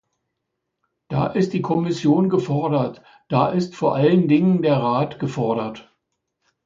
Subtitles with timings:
[1.09, 5.95] Da ist die Kommission gefordert, da ist vor allen Dingen der Rat gefordert.